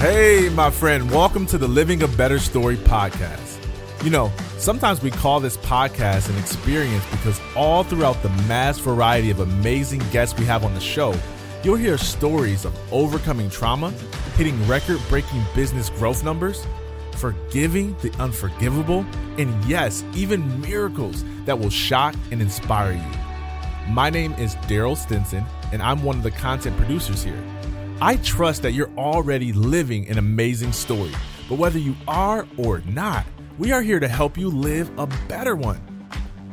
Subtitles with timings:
[0.00, 3.62] Hey, my friend, welcome to the Living a Better Story podcast.
[4.02, 9.30] You know, sometimes we call this podcast an experience because all throughout the mass variety
[9.30, 11.14] of amazing guests we have on the show,
[11.62, 13.90] you'll hear stories of overcoming trauma,
[14.38, 16.66] hitting record breaking business growth numbers,
[17.16, 19.04] forgiving the unforgivable,
[19.36, 23.92] and yes, even miracles that will shock and inspire you.
[23.92, 25.44] My name is Daryl Stinson,
[25.74, 27.44] and I'm one of the content producers here.
[28.02, 31.12] I trust that you're already living an amazing story,
[31.50, 33.26] but whether you are or not,
[33.58, 35.82] we are here to help you live a better one.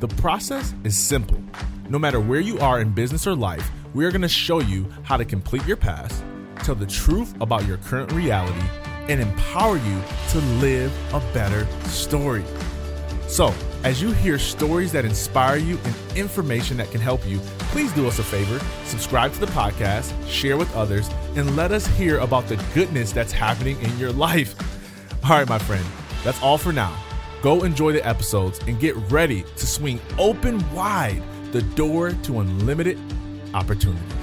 [0.01, 1.41] The process is simple.
[1.87, 4.91] No matter where you are in business or life, we are going to show you
[5.03, 6.21] how to complete your past,
[6.63, 8.67] tell the truth about your current reality,
[9.07, 10.01] and empower you
[10.31, 12.43] to live a better story.
[13.29, 17.39] So, as you hear stories that inspire you and information that can help you,
[17.71, 21.85] please do us a favor subscribe to the podcast, share with others, and let us
[21.87, 24.55] hear about the goodness that's happening in your life.
[25.23, 25.85] All right, my friend,
[26.23, 26.97] that's all for now.
[27.41, 32.99] Go enjoy the episodes and get ready to swing open wide the door to unlimited
[33.53, 34.13] opportunities.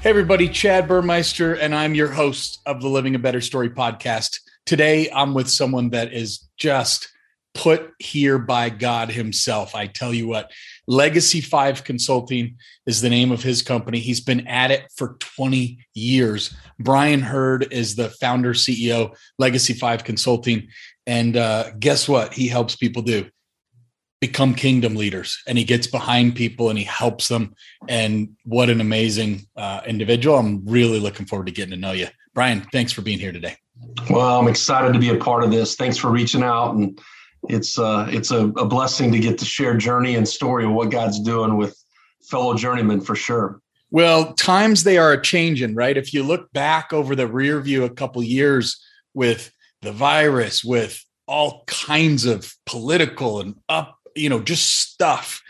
[0.00, 4.40] Hey, everybody, Chad Burmeister, and I'm your host of the Living a Better Story podcast.
[4.68, 7.08] Today, I'm with someone that is just
[7.54, 9.74] put here by God Himself.
[9.74, 10.52] I tell you what,
[10.86, 13.98] Legacy 5 Consulting is the name of his company.
[13.98, 16.54] He's been at it for 20 years.
[16.78, 20.68] Brian Hurd is the founder, CEO, Legacy 5 Consulting.
[21.06, 22.34] And uh, guess what?
[22.34, 23.24] He helps people do
[24.20, 27.54] become kingdom leaders and he gets behind people and he helps them.
[27.88, 30.36] And what an amazing uh, individual.
[30.36, 32.08] I'm really looking forward to getting to know you.
[32.34, 33.56] Brian, thanks for being here today.
[34.10, 35.74] Well, I'm excited to be a part of this.
[35.74, 36.98] Thanks for reaching out, and
[37.48, 40.90] it's uh, it's a, a blessing to get to share journey and story of what
[40.90, 41.76] God's doing with
[42.22, 43.60] fellow journeymen for sure.
[43.90, 45.96] Well, times they are changing, right?
[45.96, 48.82] If you look back over the rear view a couple years
[49.14, 55.42] with the virus, with all kinds of political and up, you know, just stuff.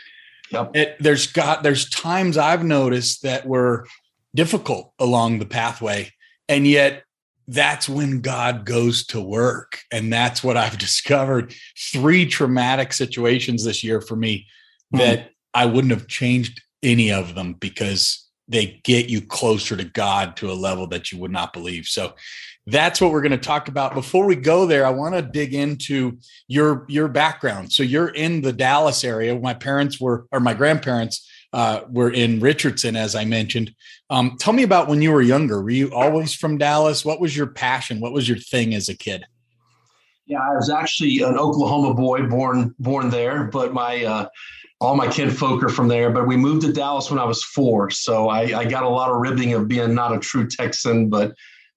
[0.51, 0.75] Yep.
[0.75, 3.87] It, there's got there's times I've noticed that were
[4.33, 6.11] difficult along the pathway,
[6.47, 7.03] and yet
[7.49, 9.81] that's when God goes to work.
[9.91, 11.53] And that's what I've discovered.
[11.91, 14.45] Three traumatic situations this year for me
[14.93, 14.99] mm-hmm.
[14.99, 20.35] that I wouldn't have changed any of them because they get you closer to God
[20.37, 21.85] to a level that you would not believe.
[21.85, 22.13] So
[22.67, 23.95] that's what we're going to talk about.
[23.95, 27.71] Before we go there, I want to dig into your your background.
[27.71, 29.37] So you're in the Dallas area.
[29.39, 33.73] My parents were, or my grandparents uh, were in Richardson, as I mentioned.
[34.09, 35.61] Um, tell me about when you were younger.
[35.61, 37.03] Were you always from Dallas?
[37.03, 37.99] What was your passion?
[37.99, 39.25] What was your thing as a kid?
[40.25, 44.27] Yeah, I was actually an Oklahoma boy, born born there, but my uh,
[44.79, 46.11] all my kinfolk are from there.
[46.11, 49.09] But we moved to Dallas when I was four, so I, I got a lot
[49.09, 51.33] of ribbing of being not a true Texan, but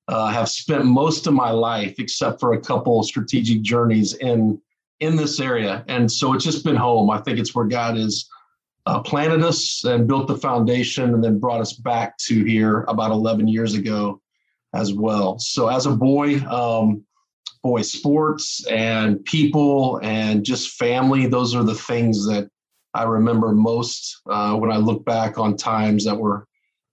[0.09, 4.61] uh, have spent most of my life, except for a couple strategic journeys in
[5.01, 7.09] in this area, and so it's just been home.
[7.09, 8.29] I think it's where God is
[8.87, 13.11] uh, planted us and built the foundation and then brought us back to here about
[13.11, 14.21] 11 years ago
[14.75, 15.39] as well.
[15.39, 17.05] So as a boy, um,
[17.63, 22.49] boy, sports and people and just family, those are the things that
[22.95, 26.47] I remember most uh, when I look back on times that were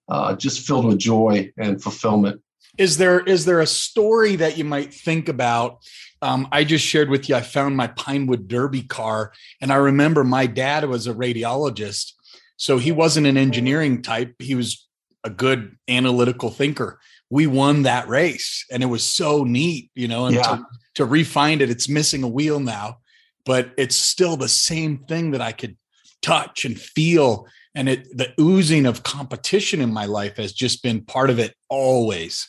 [0.08, 2.42] uh, just filled with joy and fulfillment.
[2.78, 5.80] Is there is there a story that you might think about
[6.22, 9.32] um, I just shared with you, I found my Pinewood Derby car.
[9.62, 12.14] And I remember my dad was a radiologist.
[12.58, 14.86] So he wasn't an engineering type, he was
[15.24, 17.00] a good analytical thinker.
[17.30, 20.44] We won that race and it was so neat, you know, and yeah.
[20.44, 20.66] to,
[20.96, 22.98] to refind it, it's missing a wheel now,
[23.46, 25.78] but it's still the same thing that I could
[26.22, 27.48] touch and feel.
[27.76, 31.54] And it, the oozing of competition in my life has just been part of it
[31.70, 32.48] always.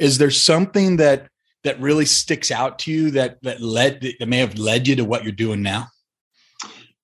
[0.00, 1.28] Is there something that
[1.64, 5.04] that really sticks out to you that that led that may have led you to
[5.04, 5.88] what you're doing now?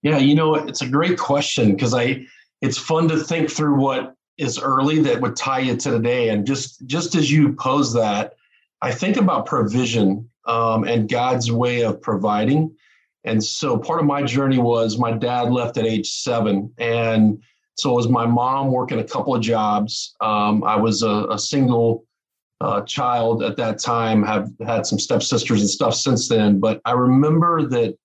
[0.02, 2.26] Yeah, you know, it's a great question because I
[2.60, 6.28] it's fun to think through what is early that would tie you to today.
[6.30, 8.34] And just just as you pose that,
[8.82, 12.74] I think about provision um, and God's way of providing.
[13.24, 16.72] And so part of my journey was my dad left at age seven.
[16.78, 17.42] And
[17.74, 20.14] so was my mom working a couple of jobs.
[20.20, 22.06] Um, I was a, a single
[22.60, 24.22] uh, child at that time.
[24.22, 27.96] Have had some stepsisters and stuff since then, but I remember that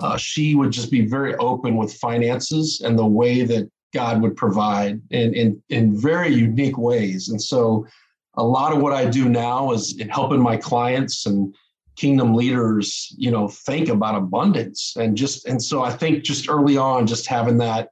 [0.00, 4.36] uh, she would just be very open with finances and the way that God would
[4.36, 7.28] provide in, in in very unique ways.
[7.28, 7.86] And so,
[8.34, 11.54] a lot of what I do now is in helping my clients and
[11.96, 16.76] kingdom leaders, you know, think about abundance and just and so I think just early
[16.76, 17.90] on, just having that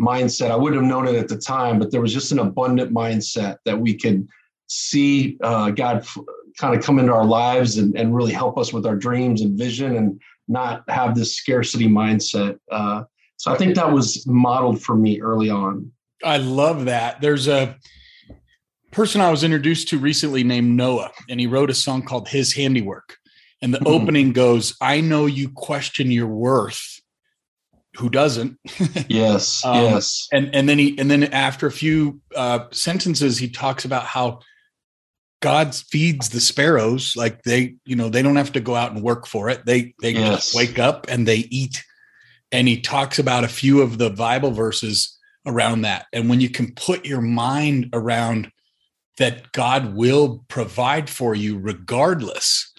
[0.00, 0.50] mindset.
[0.50, 3.56] I wouldn't have known it at the time, but there was just an abundant mindset
[3.64, 4.26] that we could
[4.72, 6.18] see uh, God f-
[6.58, 9.58] kind of come into our lives and, and really help us with our dreams and
[9.58, 12.58] vision and not have this scarcity mindset.
[12.70, 13.04] Uh,
[13.36, 15.90] so I think that was modeled for me early on.
[16.24, 17.20] I love that.
[17.20, 17.76] There's a
[18.92, 22.54] person I was introduced to recently named Noah, and he wrote a song called His
[22.54, 23.16] Handiwork.
[23.60, 23.88] And the mm-hmm.
[23.88, 27.00] opening goes, I know you question your worth.
[27.96, 28.58] Who doesn't?
[29.08, 29.64] yes.
[29.64, 30.28] um, yes.
[30.32, 34.40] And and then he and then after a few uh, sentences, he talks about how
[35.42, 37.14] God feeds the sparrows.
[37.16, 39.66] Like they, you know, they don't have to go out and work for it.
[39.66, 40.52] They they yes.
[40.52, 41.84] just wake up and they eat.
[42.52, 46.06] And he talks about a few of the Bible verses around that.
[46.12, 48.50] And when you can put your mind around
[49.18, 52.72] that God will provide for you regardless,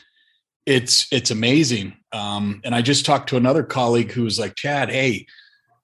[0.66, 1.98] it's it's amazing.
[2.14, 5.26] Um, and I just talked to another colleague who was like, Chad, hey,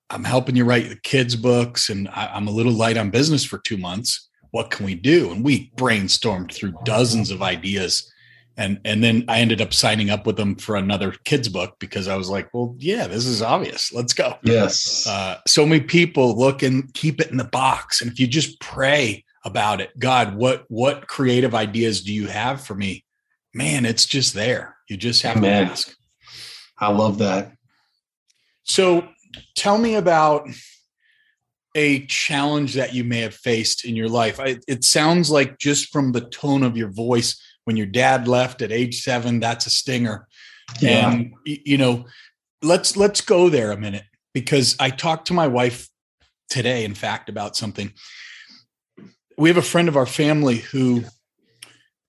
[0.09, 3.43] I'm helping you write the kids' books, and I, I'm a little light on business
[3.43, 4.28] for two months.
[4.51, 5.31] What can we do?
[5.31, 8.11] And we brainstormed through dozens of ideas
[8.59, 12.09] and and then I ended up signing up with them for another kids book because
[12.09, 13.93] I was like, well, yeah, this is obvious.
[13.93, 14.37] Let's go.
[14.43, 15.07] Yes.
[15.07, 18.59] Uh, so many people look and keep it in the box, and if you just
[18.59, 23.05] pray about it, God, what what creative ideas do you have for me?
[23.53, 24.75] Man, it's just there.
[24.89, 25.67] You just have Amen.
[25.67, 25.95] to ask.
[26.77, 27.53] I love that.
[28.63, 29.07] So,
[29.55, 30.49] tell me about
[31.75, 34.39] a challenge that you may have faced in your life.
[34.39, 38.61] I, it sounds like just from the tone of your voice when your dad left
[38.61, 40.27] at age seven, that's a stinger.
[40.81, 41.11] Yeah.
[41.11, 42.05] And you know,
[42.63, 45.87] let's let's go there a minute because I talked to my wife
[46.49, 47.93] today, in fact, about something.
[49.37, 51.03] We have a friend of our family who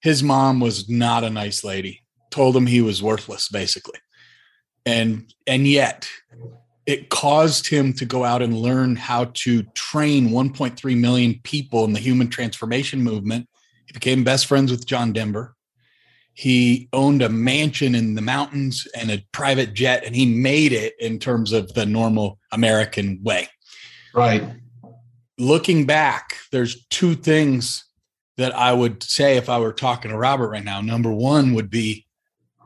[0.00, 3.98] his mom was not a nice lady, told him he was worthless, basically.
[4.86, 6.08] And and yet
[6.86, 11.92] it caused him to go out and learn how to train 1.3 million people in
[11.92, 13.46] the human transformation movement
[13.90, 15.56] he became best friends with John Denver.
[16.32, 20.94] He owned a mansion in the mountains and a private jet, and he made it
[21.00, 23.48] in terms of the normal American way.
[24.14, 24.44] Right.
[25.38, 27.84] Looking back, there's two things
[28.36, 30.80] that I would say if I were talking to Robert right now.
[30.80, 32.06] Number one would be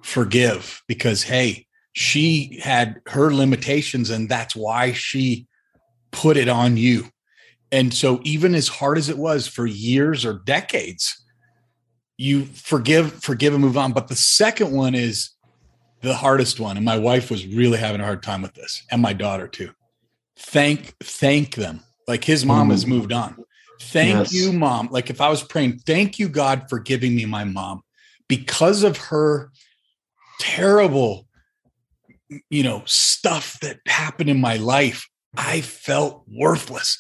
[0.03, 5.47] forgive, because hey, she had her limitations, and that's why she
[6.11, 7.07] put it on you.
[7.73, 11.25] And so, even as hard as it was for years or decades,
[12.17, 13.93] you forgive, forgive, and move on.
[13.93, 15.31] But the second one is
[16.03, 16.77] the hardest one.
[16.77, 19.71] And my wife was really having a hard time with this, and my daughter too.
[20.37, 21.81] Thank, thank them.
[22.07, 22.73] Like his mom mm.
[22.73, 23.37] has moved on.
[23.81, 24.33] Thank yes.
[24.33, 24.89] you, mom.
[24.91, 27.83] Like if I was praying, thank you, God, for giving me my mom
[28.29, 29.53] because of her
[30.41, 31.27] terrible,
[32.51, 35.09] you know, stuff that happened in my life.
[35.37, 36.99] I felt worthless.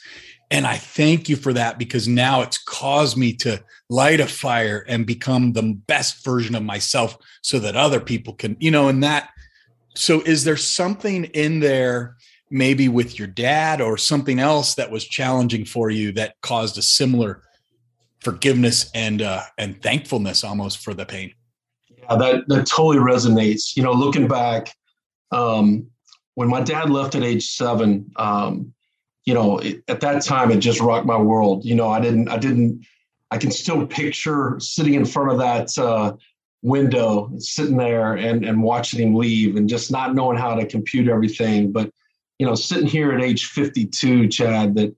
[0.51, 4.85] And I thank you for that because now it's caused me to light a fire
[4.89, 9.03] and become the best version of myself so that other people can, you know, and
[9.03, 9.31] that.
[9.97, 12.17] So, is there something in there,
[12.51, 16.83] maybe with your dad or something else that was challenging for you that caused a
[16.83, 17.43] similar
[18.21, 21.33] forgiveness and uh, and thankfulness almost for the pain?
[21.91, 23.77] Yeah, that that totally resonates.
[23.77, 24.75] You know, looking back,
[25.33, 25.87] um,
[26.35, 28.73] when my dad left at age seven, um,
[29.25, 31.65] you know, it, at that time it just rocked my world.
[31.65, 32.85] You know, I didn't, I didn't,
[33.31, 36.15] I can still picture sitting in front of that uh,
[36.63, 41.09] window, sitting there and and watching him leave, and just not knowing how to compute
[41.09, 41.73] everything.
[41.73, 41.91] But
[42.39, 44.95] you know, sitting here at age 52, Chad, that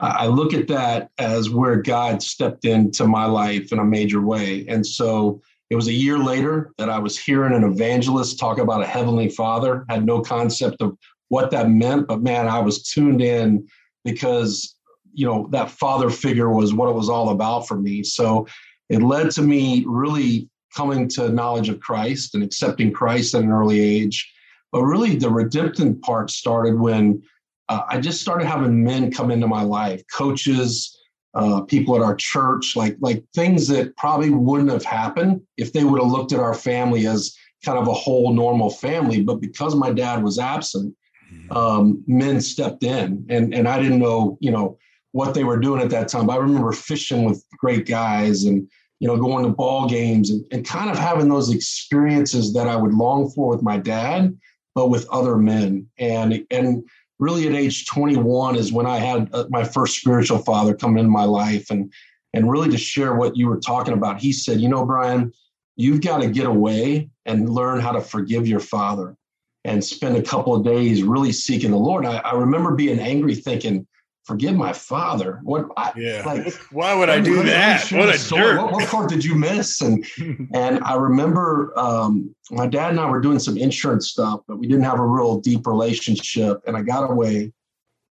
[0.00, 4.64] I look at that as where God stepped into my life in a major way.
[4.68, 8.82] And so it was a year later that I was hearing an evangelist talk about
[8.82, 10.96] a heavenly father, had no concept of
[11.28, 13.66] what that meant, but man, I was tuned in
[14.04, 14.74] because
[15.12, 18.02] you know that father figure was what it was all about for me.
[18.02, 18.46] So
[18.88, 23.50] it led to me really coming to knowledge of Christ and accepting Christ at an
[23.50, 24.32] early age.
[24.72, 27.22] But really, the redemptive part started when
[27.68, 30.97] uh, I just started having men come into my life, coaches,
[31.38, 35.84] uh, people at our church, like like things that probably wouldn't have happened if they
[35.84, 39.22] would have looked at our family as kind of a whole normal family.
[39.22, 40.96] But because my dad was absent,
[41.52, 44.78] um, men stepped in, and and I didn't know, you know,
[45.12, 46.26] what they were doing at that time.
[46.26, 48.68] But I remember fishing with great guys, and
[48.98, 52.74] you know, going to ball games, and, and kind of having those experiences that I
[52.74, 54.36] would long for with my dad,
[54.74, 56.82] but with other men, and and
[57.18, 61.10] really at age 21 is when I had uh, my first spiritual father come into
[61.10, 61.92] my life, and
[62.34, 64.20] and really to share what you were talking about.
[64.20, 65.32] He said, you know, Brian,
[65.76, 69.16] you've got to get away and learn how to forgive your father
[69.64, 72.06] and spend a couple of days really seeking the Lord.
[72.06, 73.86] I, I remember being angry, thinking,
[74.28, 75.40] forgive my father.
[75.42, 75.68] What?
[75.78, 76.22] I, yeah.
[76.24, 77.90] Like, Why would I do that?
[77.90, 78.60] What a jerk.
[78.60, 79.80] What, what, part did you miss?
[79.80, 80.06] And
[80.54, 84.68] and I remember um, my dad and I were doing some insurance stuff, but we
[84.68, 86.58] didn't have a real deep relationship.
[86.66, 87.50] And I got away,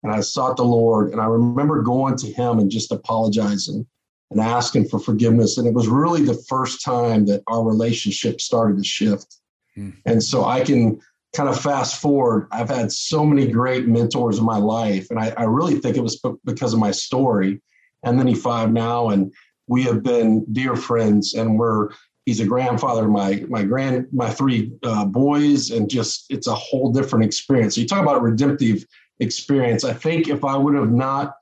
[0.02, 1.12] and I sought the Lord.
[1.12, 3.86] And I remember going to Him and just apologizing
[4.32, 5.60] and asking for forgiveness.
[5.60, 9.38] And it was really the first time that our relationship started to shift.
[9.76, 9.92] Hmm.
[10.08, 11.00] And so I can
[11.38, 15.12] kind of fast forward, I've had so many great mentors in my life.
[15.12, 17.62] And I, I really think it was because of my story.
[18.04, 19.32] And then he five now, and
[19.68, 21.90] we have been dear friends, and we're
[22.26, 26.56] he's a grandfather to my my grand my three uh, boys, and just it's a
[26.56, 27.76] whole different experience.
[27.76, 28.84] So you talk about a redemptive
[29.20, 29.84] experience.
[29.84, 31.36] I think if I would have not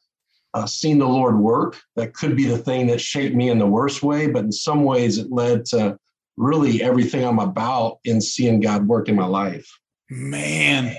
[0.54, 3.68] uh, seen the Lord work, that could be the thing that shaped me in the
[3.68, 4.28] worst way.
[4.28, 5.98] But in some ways, it led to
[6.38, 9.70] really everything I'm about in seeing God work in my life.
[10.10, 10.96] Man.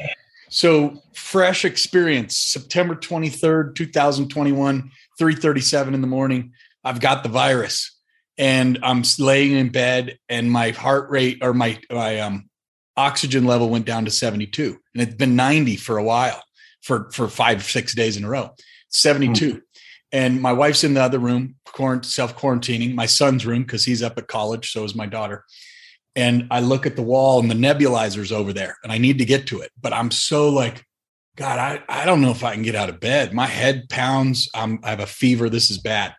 [0.48, 6.52] So fresh experience, September 23rd, 2021, 337 in the morning.
[6.84, 7.98] I've got the virus
[8.38, 12.48] and I'm laying in bed and my heart rate or my, my um,
[12.96, 16.42] oxygen level went down to 72 and it's been 90 for a while
[16.82, 18.54] for, for five, six days in a row,
[18.90, 19.48] 72.
[19.48, 19.58] Mm-hmm.
[20.12, 21.56] And my wife's in the other room,
[22.02, 24.70] self quarantining, my son's room, because he's up at college.
[24.70, 25.44] So is my daughter
[26.16, 29.26] and I look at the wall and the nebulizer's over there and I need to
[29.26, 29.70] get to it.
[29.80, 30.82] But I'm so like,
[31.36, 33.34] God, I, I don't know if I can get out of bed.
[33.34, 34.48] My head pounds.
[34.54, 35.50] I'm, I have a fever.
[35.50, 36.14] This is bad.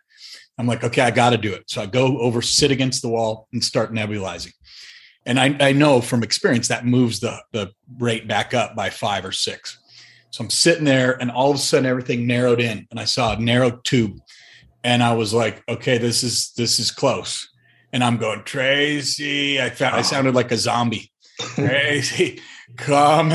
[0.56, 1.64] I'm like, okay, I got to do it.
[1.66, 4.52] So I go over, sit against the wall and start nebulizing.
[5.26, 9.24] And I, I know from experience that moves the, the rate back up by five
[9.24, 9.78] or six.
[10.30, 13.34] So I'm sitting there and all of a sudden everything narrowed in and I saw
[13.34, 14.18] a narrow tube.
[14.84, 17.48] And I was like, okay, this is, this is close
[17.92, 19.60] and I'm going, Tracy.
[19.60, 21.12] I found I sounded like a zombie.
[21.54, 22.40] Tracy,
[22.76, 23.32] come.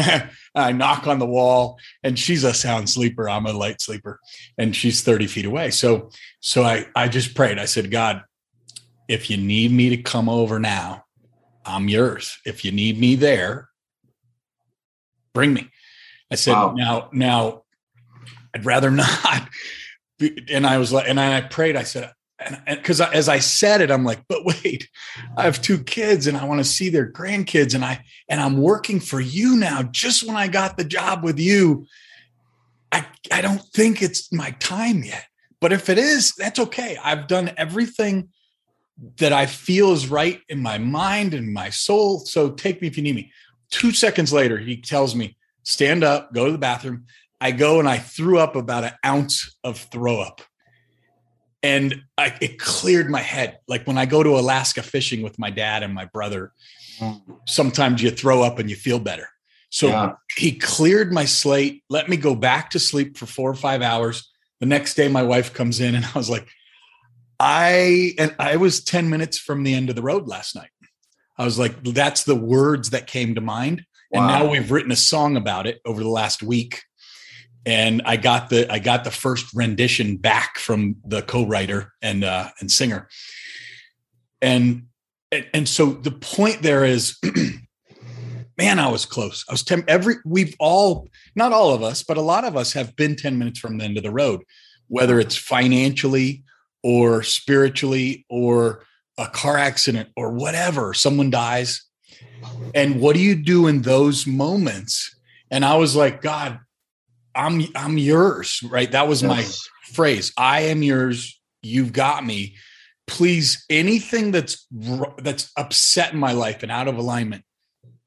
[0.56, 3.28] I knock on the wall, and she's a sound sleeper.
[3.28, 4.20] I'm a light sleeper,
[4.58, 5.72] and she's 30 feet away.
[5.72, 7.58] So, so I I just prayed.
[7.58, 8.24] I said, God,
[9.08, 11.06] if you need me to come over now,
[11.66, 12.38] I'm yours.
[12.46, 13.70] If you need me there,
[15.34, 15.70] bring me.
[16.32, 16.74] I said, wow.
[16.76, 17.64] now, now,
[18.54, 19.50] I'd rather not.
[20.50, 21.76] And I was like, and I prayed.
[21.76, 24.90] I said, and because as I said it, I'm like, but wait,
[25.38, 28.58] I have two kids and I want to see their grandkids, and I and I'm
[28.58, 29.84] working for you now.
[29.84, 31.86] Just when I got the job with you,
[32.92, 35.26] I I don't think it's my time yet.
[35.60, 36.98] But if it is, that's okay.
[37.02, 38.30] I've done everything
[39.18, 42.20] that I feel is right in my mind and my soul.
[42.20, 43.32] So take me if you need me.
[43.72, 47.06] Two seconds later, he tells me, stand up, go to the bathroom.
[47.42, 50.42] I go and I threw up about an ounce of throw up
[51.64, 53.58] and I, it cleared my head.
[53.68, 56.52] Like when I go to Alaska fishing with my dad and my brother,
[57.48, 59.30] sometimes you throw up and you feel better.
[59.70, 60.14] So yeah.
[60.36, 64.30] he cleared my slate, let me go back to sleep for four or five hours.
[64.60, 66.48] The next day, my wife comes in and I was like,
[67.40, 70.70] I and I was 10 minutes from the end of the road last night.
[71.38, 73.84] I was like, that's the words that came to mind.
[74.12, 74.20] Wow.
[74.20, 76.84] And now we've written a song about it over the last week
[77.66, 82.50] and I got the I got the first rendition back from the co-writer and uh,
[82.60, 83.08] and singer,
[84.42, 84.84] and
[85.54, 87.18] and so the point there is,
[88.58, 89.46] man, I was close.
[89.48, 89.84] I was ten.
[89.88, 93.38] Every we've all not all of us, but a lot of us have been ten
[93.38, 94.42] minutes from the end of the road,
[94.88, 96.44] whether it's financially
[96.84, 98.84] or spiritually or
[99.18, 100.94] a car accident or whatever.
[100.94, 101.82] Someone dies,
[102.76, 105.16] and what do you do in those moments?
[105.50, 106.60] And I was like, God,
[107.36, 108.92] I'm I'm yours, right?
[108.92, 109.30] That was yes.
[109.30, 110.34] my phrase.
[110.38, 111.40] I am yours.
[111.62, 112.56] You've got me.
[113.08, 114.66] Please, anything that's
[115.18, 117.44] that's upset in my life and out of alignment,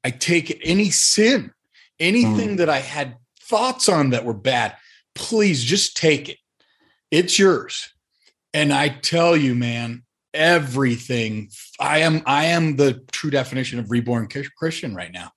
[0.03, 0.59] I take it.
[0.63, 1.51] Any sin,
[1.99, 2.57] anything mm.
[2.57, 4.75] that I had thoughts on that were bad,
[5.15, 6.37] please just take it.
[7.11, 7.89] It's yours.
[8.53, 10.03] And I tell you, man,
[10.33, 11.49] everything.
[11.79, 15.31] I am I am the true definition of reborn Christian right now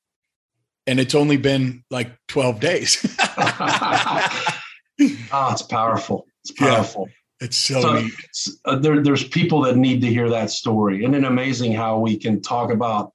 [0.87, 3.17] and it's only been like 12 days.
[3.37, 4.49] oh,
[4.99, 6.27] it's powerful.
[6.43, 7.07] It's powerful.
[7.09, 8.13] Yeah, it's so, so neat.
[8.65, 11.01] Uh, there, there's people that need to hear that story.
[11.01, 13.13] Isn't it amazing how we can talk about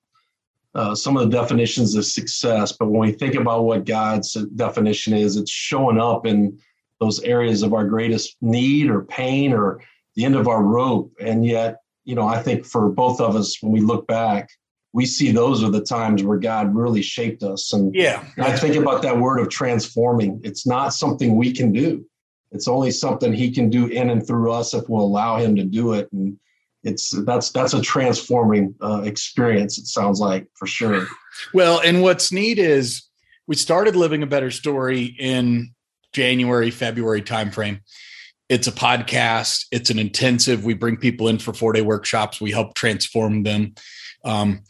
[0.74, 5.14] uh, some of the definitions of success, but when we think about what God's definition
[5.14, 6.60] is, it's showing up in
[7.00, 9.82] those areas of our greatest need or pain or
[10.16, 11.14] the end of our rope.
[11.20, 14.50] And yet, you know, I think for both of us, when we look back,
[14.96, 17.74] we see those are the times where God really shaped us.
[17.74, 20.40] And yeah, I think about that word of transforming.
[20.42, 22.06] It's not something we can do.
[22.54, 25.66] It's only something He can do in and through us if we'll allow Him to
[25.66, 26.08] do it.
[26.14, 26.40] And
[26.86, 29.78] it's that's that's a transforming uh, experience.
[29.78, 31.06] It sounds like for sure.
[31.54, 33.04] Well, and what's neat is
[33.48, 35.74] we started living a better story in
[36.14, 37.82] January, February timeframe.
[38.48, 39.66] It's a podcast.
[39.72, 40.66] It's an intensive.
[40.66, 42.40] We bring people in for four day workshops.
[42.40, 43.74] We help transform them.
[44.24, 44.64] Um,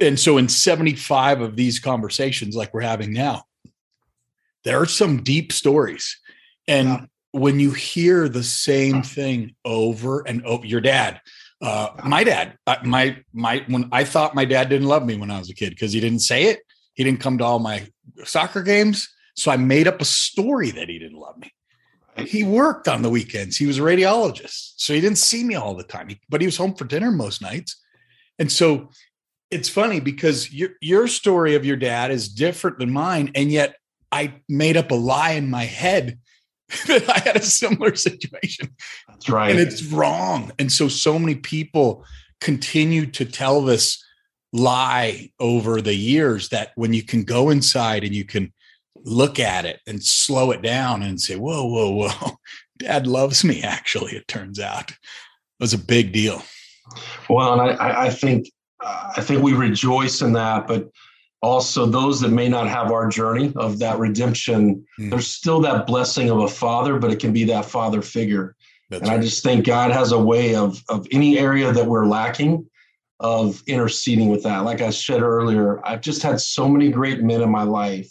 [0.00, 3.44] and so, in 75 of these conversations, like we're having now,
[4.64, 6.18] there are some deep stories.
[6.68, 11.20] And when you hear the same thing over and over, your dad,
[11.60, 15.38] uh, my dad, my my when I thought my dad didn't love me when I
[15.38, 16.60] was a kid because he didn't say it.
[16.94, 17.86] He didn't come to all my
[18.24, 21.52] soccer games, so I made up a story that he didn't love me.
[22.18, 23.56] He worked on the weekends.
[23.56, 26.08] He was a radiologist, so he didn't see me all the time.
[26.28, 27.76] But he was home for dinner most nights,
[28.38, 28.90] and so
[29.50, 33.76] it's funny because your your story of your dad is different than mine, and yet
[34.12, 36.18] I made up a lie in my head
[36.86, 38.74] that I had a similar situation.
[39.08, 39.50] That's right.
[39.50, 40.52] And it's wrong.
[40.58, 42.04] And so, so many people
[42.40, 44.02] continue to tell this
[44.52, 48.52] lie over the years that when you can go inside and you can
[49.06, 52.30] look at it and slow it down and say, whoa, whoa, whoa,
[52.78, 54.90] dad loves me, actually, it turns out.
[54.90, 54.96] It
[55.60, 56.42] was a big deal.
[57.30, 58.50] Well, and I, I think
[58.82, 60.90] I think we rejoice in that, but
[61.42, 65.10] also those that may not have our journey of that redemption mm.
[65.10, 68.56] there's still that blessing of a father but it can be that father figure
[68.90, 69.20] That's and right.
[69.20, 72.68] i just think god has a way of of any area that we're lacking
[73.20, 77.42] of interceding with that like i said earlier i've just had so many great men
[77.42, 78.10] in my life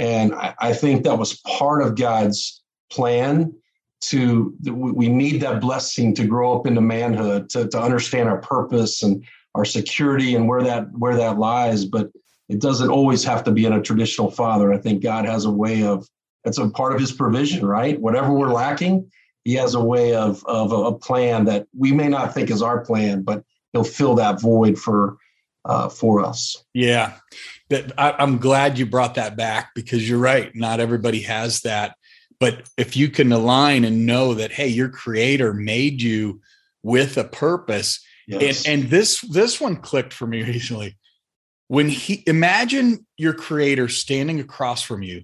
[0.00, 3.54] and i, I think that was part of god's plan
[4.00, 9.02] to we need that blessing to grow up into manhood to, to understand our purpose
[9.02, 12.10] and our security and where that where that lies but
[12.50, 14.72] it doesn't always have to be in a traditional father.
[14.72, 16.06] I think God has a way of
[16.44, 17.98] that's a part of his provision, right?
[18.00, 19.08] Whatever we're lacking,
[19.44, 22.84] he has a way of of a plan that we may not think is our
[22.84, 25.16] plan, but he'll fill that void for
[25.64, 26.62] uh, for us.
[26.74, 27.14] Yeah,
[27.68, 30.54] that I, I'm glad you brought that back because you're right.
[30.54, 31.96] Not everybody has that,
[32.38, 36.40] but if you can align and know that, hey, your Creator made you
[36.82, 38.66] with a purpose, yes.
[38.66, 40.96] and and this this one clicked for me recently
[41.70, 45.22] when he imagine your creator standing across from you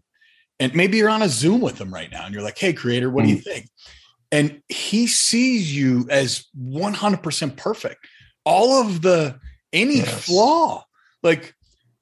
[0.61, 3.11] and maybe you're on a zoom with him right now and you're like hey creator
[3.11, 3.27] what mm.
[3.27, 3.43] do you mm.
[3.43, 3.67] think
[4.31, 8.07] and he sees you as 100% perfect
[8.45, 9.37] all of the
[9.77, 10.25] any yes.
[10.25, 10.83] flaw
[11.23, 11.55] like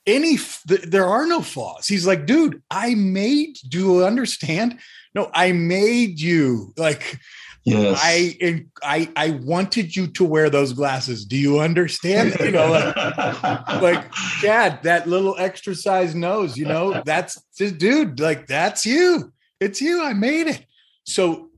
[0.06, 4.78] any there are no flaws he's like dude i made do you understand
[5.14, 7.18] no i made you like
[7.64, 7.98] Yes.
[8.02, 11.24] I I I wanted you to wear those glasses.
[11.24, 12.36] Do you understand?
[12.38, 18.20] You know, like, like Dad, that little extra size nose, you know, that's just dude,
[18.20, 19.32] like that's you.
[19.60, 20.02] It's you.
[20.04, 20.66] I made it.
[21.04, 21.48] So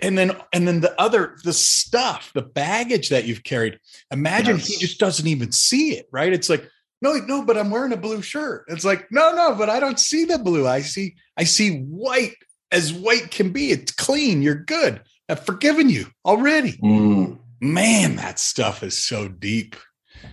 [0.00, 3.78] and then and then the other the stuff, the baggage that you've carried.
[4.10, 4.66] Imagine yes.
[4.66, 6.32] he just doesn't even see it, right?
[6.32, 6.68] It's like,
[7.02, 8.64] no, no, but I'm wearing a blue shirt.
[8.68, 10.66] It's like, no, no, but I don't see the blue.
[10.66, 12.34] I see, I see white
[12.72, 13.70] as white can be.
[13.70, 14.40] It's clean.
[14.40, 15.02] You're good.
[15.28, 16.72] I've forgiven you already.
[16.72, 17.38] Mm.
[17.60, 19.76] Man, that stuff is so deep.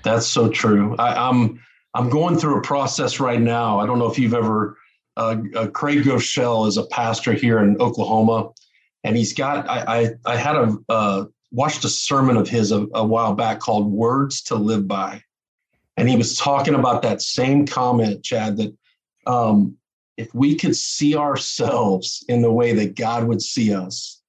[0.03, 0.95] That's so true.
[0.97, 1.61] I, I'm,
[1.93, 3.79] I'm going through a process right now.
[3.79, 4.77] I don't know if you've ever.
[5.17, 8.49] Uh, uh, Craig Groeschel is a pastor here in Oklahoma,
[9.03, 9.69] and he's got.
[9.69, 13.59] I I, I had a uh, watched a sermon of his a, a while back
[13.59, 15.23] called "Words to Live By,"
[15.97, 18.57] and he was talking about that same comment, Chad.
[18.57, 18.75] That
[19.27, 19.77] um,
[20.17, 24.21] if we could see ourselves in the way that God would see us,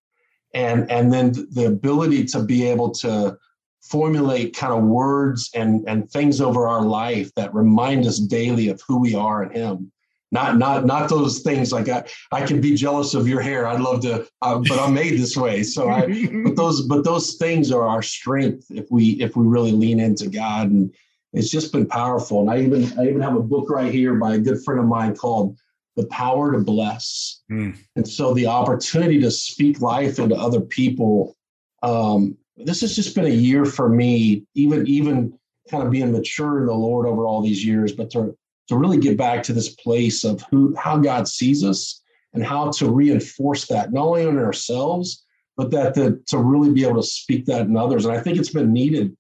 [0.55, 3.37] and and then the ability to be able to
[3.83, 8.81] formulate kind of words and and things over our life that remind us daily of
[8.87, 9.92] who we are in him
[10.33, 13.81] not not not those things like i i can be jealous of your hair i'd
[13.81, 16.01] love to uh, but i'm made this way so i
[16.45, 20.29] but those but those things are our strength if we if we really lean into
[20.29, 20.93] god and
[21.33, 24.35] it's just been powerful and i even i even have a book right here by
[24.35, 25.57] a good friend of mine called
[25.97, 27.43] the power to bless.
[27.51, 27.77] Mm.
[27.97, 31.37] And so the opportunity to speak life into other people.
[31.83, 35.39] Um, this has just been a year for me, even even
[35.71, 38.37] kind of being mature in the Lord over all these years, but to
[38.69, 42.71] to really get back to this place of who how God sees us and how
[42.71, 45.25] to reinforce that not only in ourselves,
[45.57, 48.07] but that the, to really be able to speak that in others.
[48.07, 49.17] And I think it's been needed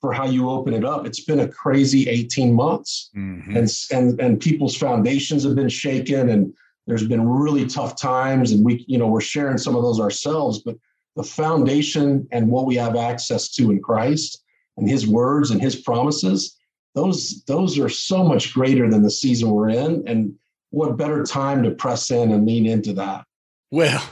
[0.00, 1.06] for how you open it up.
[1.06, 3.56] It's been a crazy 18 months mm-hmm.
[3.56, 6.52] and, and, and people's foundations have been shaken and
[6.86, 10.58] there's been really tough times and we, you know, we're sharing some of those ourselves,
[10.58, 10.76] but
[11.16, 14.42] the foundation and what we have access to in Christ
[14.76, 16.56] and his words and his promises,
[16.94, 20.06] those, those are so much greater than the season we're in.
[20.06, 20.34] And
[20.70, 23.24] what better time to press in and lean into that?
[23.70, 24.02] Well,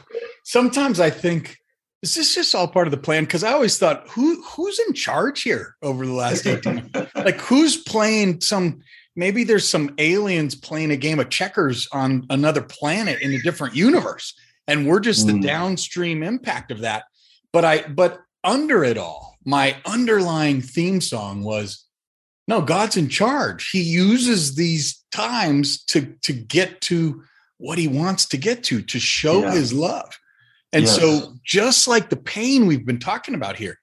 [0.45, 1.59] sometimes I think
[2.03, 3.25] is this just all part of the plan?
[3.25, 6.90] Because I always thought, who who's in charge here over the last 18?
[7.14, 8.81] Like who's playing some
[9.14, 13.77] maybe there's some aliens playing a game of checkers on another planet in a different
[13.77, 14.35] universe
[14.66, 15.42] and we're just the Mm.
[15.42, 17.05] downstream impact of that
[17.53, 21.85] but i but under it all my underlying theme song was
[22.48, 27.22] no god's in charge he uses these times to to get to
[27.59, 29.52] what he wants to get to to show Yeah.
[29.52, 30.18] his love
[30.72, 30.96] and Yes.
[30.96, 33.78] so just like the pain we've been talking about here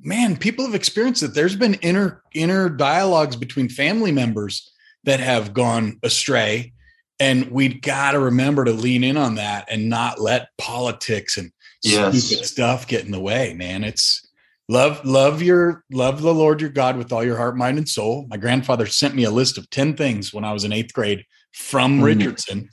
[0.00, 4.70] man people have experienced it there's been inner inner dialogues between family members
[5.04, 6.72] that have gone astray
[7.18, 11.50] and we've got to remember to lean in on that and not let politics and
[11.82, 12.24] Yes.
[12.24, 14.25] stupid stuff get in the way man it's
[14.68, 18.26] love love your love the lord your god with all your heart mind and soul
[18.28, 21.24] my grandfather sent me a list of 10 things when i was in eighth grade
[21.52, 22.04] from Mhm.
[22.04, 22.68] richardson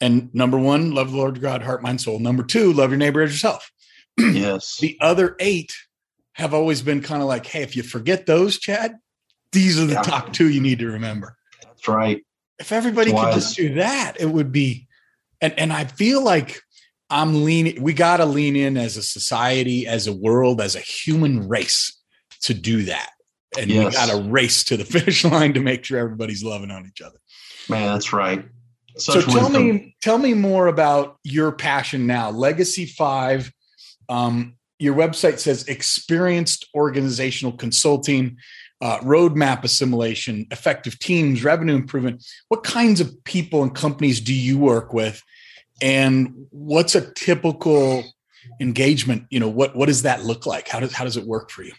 [0.00, 2.98] and number one love the lord your god heart mind soul number two love your
[2.98, 3.70] neighbor as yourself
[4.18, 4.78] Yes.
[4.80, 5.72] the other eight
[6.32, 8.94] have always been kind of like, hey, if you forget those, Chad,
[9.50, 10.02] these are the Yeah.
[10.02, 11.36] top two you need to remember.
[11.64, 12.24] That's right.
[12.60, 14.86] If everybody could just do that, it would be.
[15.40, 16.60] And and I feel like
[17.10, 17.82] I'm leaning.
[17.82, 21.98] We got to lean in as a society, as a world, as a human race
[22.42, 23.10] to do that.
[23.58, 26.86] And we got to race to the finish line to make sure everybody's loving on
[26.86, 27.18] each other.
[27.68, 28.44] Man, that's right.
[28.96, 29.68] so tell wisdom.
[29.68, 33.52] me tell me more about your passion now legacy five
[34.08, 38.38] um, your website says experienced organizational consulting
[38.80, 44.58] uh, roadmap assimilation effective teams revenue improvement what kinds of people and companies do you
[44.58, 45.22] work with
[45.80, 48.04] and what's a typical
[48.60, 51.50] engagement you know what what does that look like how does how does it work
[51.50, 51.72] for you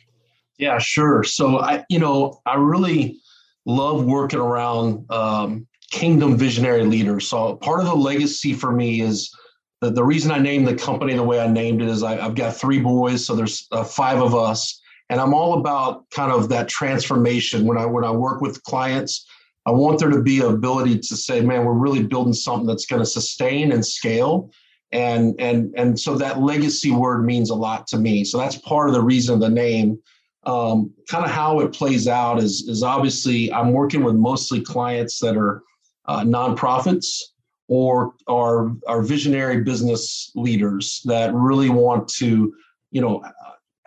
[0.60, 1.24] Yeah, sure.
[1.24, 3.18] So I, you know, I really
[3.66, 7.28] love working around um, kingdom visionary leaders.
[7.28, 9.34] So part of the legacy for me is
[9.80, 12.36] the, the reason I named the company the way I named it is I, I've
[12.36, 16.50] got three boys, so there's uh, five of us, and I'm all about kind of
[16.50, 17.66] that transformation.
[17.66, 19.26] When I when I work with clients,
[19.66, 23.02] I want there to be ability to say, man, we're really building something that's going
[23.02, 24.52] to sustain and scale.
[24.92, 28.24] And and and so that legacy word means a lot to me.
[28.24, 30.00] So that's part of the reason of the name
[30.44, 35.20] um, kind of how it plays out is is obviously I'm working with mostly clients
[35.20, 35.64] that are
[36.06, 37.22] uh, nonprofits
[37.68, 42.54] or are are visionary business leaders that really want to
[42.92, 43.24] you know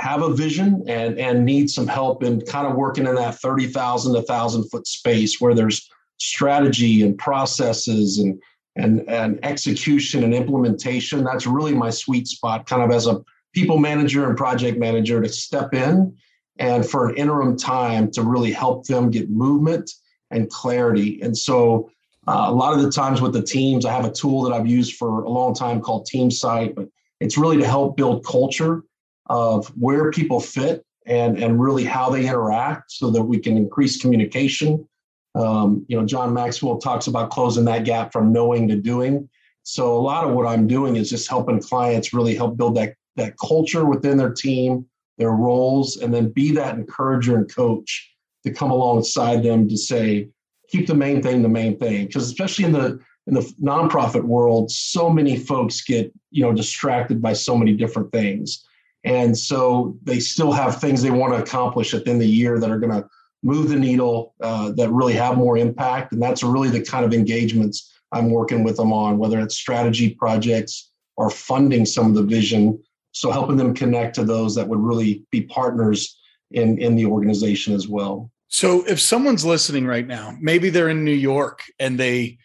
[0.02, 4.12] have a vision and and need some help in kind of working in that 30,000
[4.12, 5.88] to 1,000 foot space where there's
[6.18, 8.40] strategy and processes and
[8.74, 13.20] and and execution and implementation that's really my sweet spot kind of as a
[13.54, 16.12] people manager and project manager to step in
[16.58, 19.88] and for an interim time to really help them get movement
[20.30, 21.20] and clarity.
[21.22, 21.90] And so,
[22.26, 24.66] uh, a lot of the times with the teams, I have a tool that I've
[24.66, 26.88] used for a long time called Team Sight, but
[27.20, 28.82] it's really to help build culture
[29.26, 34.00] of where people fit and and really how they interact, so that we can increase
[34.00, 34.86] communication.
[35.34, 39.28] Um, you know, John Maxwell talks about closing that gap from knowing to doing.
[39.64, 42.94] So a lot of what I'm doing is just helping clients really help build that
[43.16, 44.86] that culture within their team
[45.18, 48.10] their roles and then be that encourager and coach
[48.44, 50.28] to come alongside them to say
[50.68, 54.70] keep the main thing the main thing because especially in the in the nonprofit world
[54.70, 58.64] so many folks get you know distracted by so many different things
[59.04, 62.32] and so they still have things they want to accomplish at the end of the
[62.32, 63.08] year that are going to
[63.42, 66.12] move the needle uh, that really have more impact.
[66.12, 70.10] And that's really the kind of engagements i'm working with them on whether it's strategy
[70.10, 72.78] projects or funding some of the vision.
[73.12, 76.18] So helping them connect to those that would really be partners
[76.50, 78.30] in in the organization as well.
[78.48, 82.38] So if someone's listening right now, maybe they're in New York and they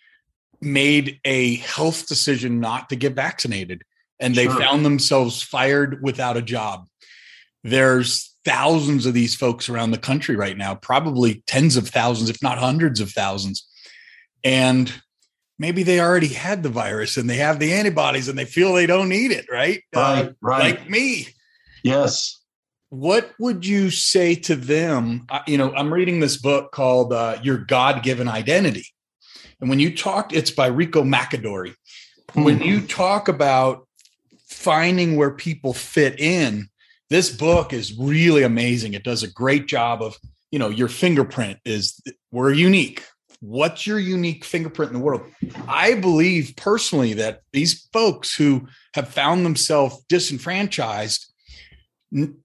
[0.62, 3.84] made a health decision not to get vaccinated
[4.20, 4.60] and they Sure.
[4.60, 6.88] found themselves fired without a job.
[7.64, 12.42] There's thousands of these folks around the country right now, probably tens of thousands, if
[12.42, 13.68] not hundreds of thousands.
[14.44, 14.92] And
[15.60, 18.86] maybe they already had the virus and they have the antibodies and they feel they
[18.86, 19.82] don't need it, right?
[19.96, 21.28] Uh, right right like me
[21.84, 22.40] yes
[22.90, 27.38] what would you say to them I- you know i'm reading this book called uh,
[27.44, 28.86] your god-given identity
[29.62, 31.74] and when you talk it's by rico macadori
[32.34, 33.87] when you talk about
[34.48, 36.70] finding where people fit in
[37.10, 38.94] this book is really amazing.
[38.94, 40.18] It does a great job of
[40.52, 43.04] you know your fingerprint is we're unique.
[43.40, 45.22] What's your unique fingerprint in the world?
[45.68, 51.32] I believe personally that these folks who have found themselves disenfranchised
[52.16, 52.40] n-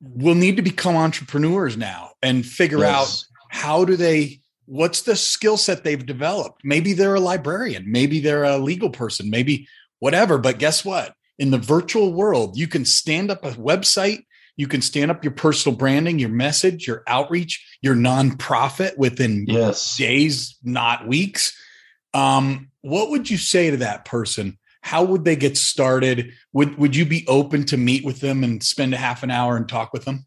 [0.00, 5.56] will need to become entrepreneurs now and figure out how do they what's the skill
[5.56, 6.62] set they've developed?
[6.64, 9.68] Maybe they're a librarian maybe they're a legal person maybe
[9.98, 14.24] whatever but guess what in the virtual world you can stand up a website
[14.58, 19.96] You can stand up your personal branding, your message, your outreach, your nonprofit within yes.
[19.96, 21.56] days, not weeks.
[22.12, 24.58] Um, what would you say to that person?
[24.82, 26.32] How would they get started?
[26.52, 29.56] Would would you be open to meet with them and spend a half an hour
[29.56, 30.26] and talk with them?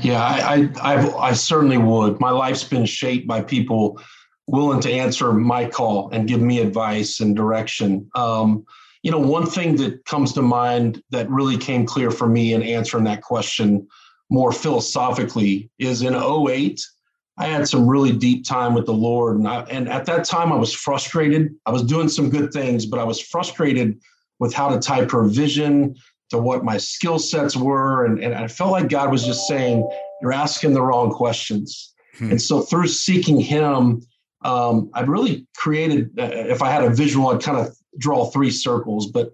[0.00, 2.18] Yeah, I I, I, I certainly would.
[2.18, 4.00] My life's been shaped by people
[4.48, 8.10] willing to answer my call and give me advice and direction.
[8.16, 8.64] Um,
[9.02, 12.62] you know, one thing that comes to mind that really came clear for me in
[12.62, 13.86] answering that question
[14.30, 16.80] more philosophically is in 08,
[17.36, 19.38] I had some really deep time with the Lord.
[19.38, 21.54] And, I, and at that time, I was frustrated.
[21.66, 24.00] I was doing some good things, but I was frustrated
[24.38, 25.96] with how to tie provision
[26.30, 28.06] to what my skill sets were.
[28.06, 29.88] And, and I felt like God was just saying,
[30.20, 31.92] You're asking the wrong questions.
[32.16, 32.32] Hmm.
[32.32, 34.02] And so through seeking Him,
[34.44, 38.50] um, I've really created, uh, if I had a visual, I'd kind of draw three
[38.50, 39.32] circles, but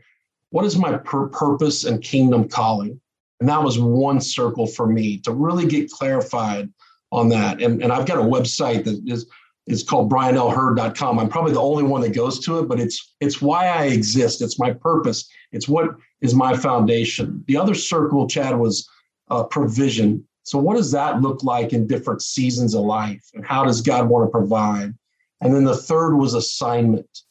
[0.51, 3.01] what is my pur- purpose and kingdom calling?
[3.40, 6.71] And that was one circle for me to really get clarified
[7.12, 7.62] on that.
[7.62, 9.27] And, and I've got a website that is
[9.68, 11.18] it's called brianlhurd.com.
[11.18, 14.40] I'm probably the only one that goes to it, but it's it's why I exist.
[14.40, 15.29] It's my purpose.
[15.53, 15.90] It's what
[16.23, 17.44] is my foundation.
[17.47, 18.88] The other circle, Chad, was
[19.31, 20.27] uh, provision.
[20.44, 24.09] So what does that look like in different seasons of life, and how does God
[24.09, 24.94] want to provide?
[25.42, 27.23] And then the third was assignment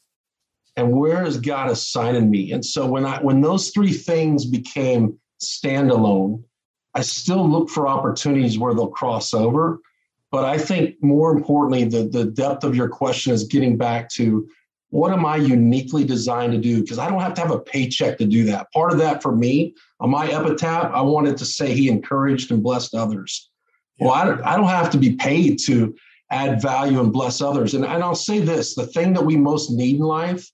[0.78, 2.52] and where is God assigning me?
[2.54, 6.44] And so when I when those three things became standalone,
[6.94, 9.80] I still look for opportunities where they'll cross over.
[10.32, 14.48] But I think more importantly, the, the depth of your question is getting back to
[14.90, 16.82] what am I uniquely designed to do?
[16.82, 18.72] Because I don't have to have a paycheck to do that.
[18.72, 22.64] Part of that for me, on my epitaph, I wanted to say he encouraged and
[22.64, 23.50] blessed others.
[24.00, 25.96] Well, I don't, I don't have to be paid to
[26.30, 27.74] add value and bless others.
[27.74, 30.50] And, and I'll say this the thing that we most need in life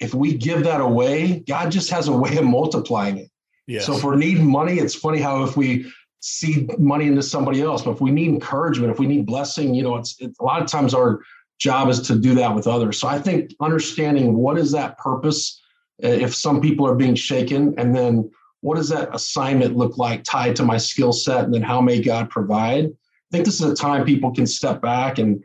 [0.00, 3.30] if we give that away, God just has a way of multiplying it.
[3.66, 3.86] Yes.
[3.86, 7.82] So if we're needing money, it's funny how if we seed money into somebody else,
[7.82, 10.62] but if we need encouragement, if we need blessing, you know, it's, it's a lot
[10.62, 11.20] of times our
[11.58, 12.98] job is to do that with others.
[12.98, 15.60] So I think understanding what is that purpose,
[16.02, 18.30] uh, if some people are being shaken, and then
[18.60, 22.00] what does that assignment look like tied to my skill set, and then how may
[22.00, 22.86] God provide?
[22.86, 25.42] I think this is a time people can step back and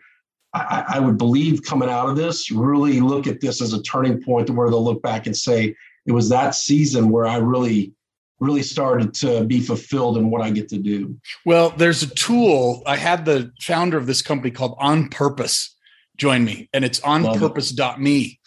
[0.53, 4.21] I, I, would believe coming out of this, really look at this as a turning
[4.21, 7.93] point where they'll look back and say, it was that season where I really,
[8.39, 11.17] really started to be fulfilled in what I get to do.
[11.45, 12.83] Well, there's a tool.
[12.85, 15.75] I had the founder of this company called On Purpose
[16.17, 18.39] join me, and it's onpurpose.me.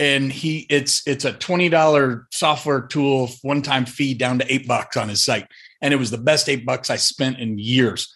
[0.00, 5.08] And he it's it's a $20 software tool, one-time fee down to eight bucks on
[5.08, 5.46] his site.
[5.82, 8.12] And it was the best eight bucks I spent in years.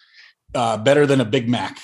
[0.55, 1.77] Uh, better than a Big Mac.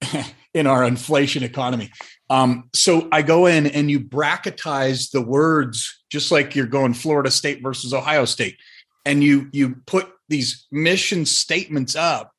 [0.56, 1.92] in our inflation economy.
[2.30, 7.30] Um, so I go in and you bracketize the words just like you're going Florida
[7.30, 8.56] State versus Ohio State,
[9.04, 12.32] and you you put these mission statements up.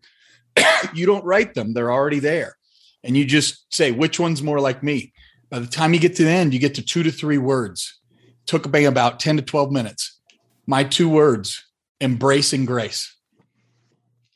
[0.93, 2.57] you don't write them; they're already there,
[3.03, 5.13] and you just say which one's more like me.
[5.49, 7.99] By the time you get to the end, you get to two to three words.
[8.47, 10.19] Took me about ten to twelve minutes.
[10.65, 11.63] My two words:
[12.01, 13.16] embracing grace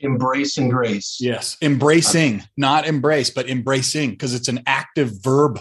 [0.04, 1.18] embracing grace.
[1.20, 5.60] Yes, embracing, not embrace, but embracing because it's an active verb,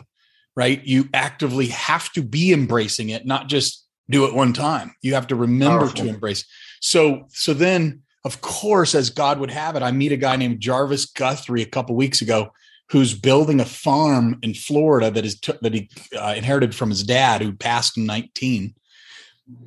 [0.56, 0.84] right?
[0.84, 4.94] You actively have to be embracing it, not just do it one time.
[5.02, 6.04] You have to remember Powerful.
[6.04, 6.44] to embrace.
[6.80, 10.60] So, so then, of course, as God would have it, I meet a guy named
[10.60, 12.52] Jarvis Guthrie a couple weeks ago
[12.90, 17.04] who's building a farm in Florida that is t- that he uh, inherited from his
[17.04, 18.74] dad who passed in 19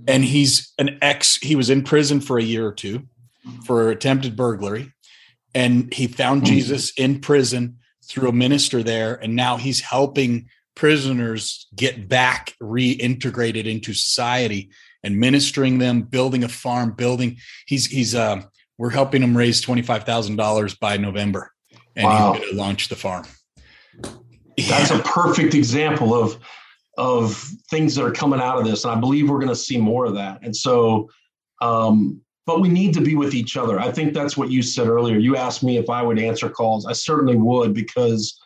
[0.07, 3.01] and he's an ex he was in prison for a year or two
[3.65, 4.91] for attempted burglary.
[5.55, 6.53] And he found hmm.
[6.53, 9.15] Jesus in prison through a minister there.
[9.15, 14.69] And now he's helping prisoners get back reintegrated into society
[15.03, 17.37] and ministering them, building a farm, building.
[17.67, 18.41] He's, he's, uh,
[18.77, 21.51] we're helping him raise $25,000 by November
[21.95, 22.33] and wow.
[22.33, 23.25] he's going to launch the farm.
[24.57, 26.37] That's a perfect example of,
[26.97, 27.35] of
[27.69, 28.83] things that are coming out of this.
[28.83, 30.39] And I believe we're going to see more of that.
[30.41, 31.09] And so,
[31.61, 33.79] um, but we need to be with each other.
[33.79, 35.17] I think that's what you said earlier.
[35.17, 36.85] You asked me if I would answer calls.
[36.85, 38.39] I certainly would because